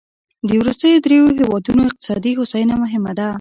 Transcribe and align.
د 0.47 0.49
وروستیو 0.61 1.01
دریوو 1.05 1.35
هېوادونو 1.39 1.81
اقتصادي 1.89 2.31
هوساینه 2.39 2.75
مهمه 2.83 3.11
ده. 3.19 3.27